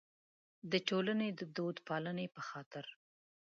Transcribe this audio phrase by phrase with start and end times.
[0.71, 2.85] د ټولنې د دودپالنې په خاطر.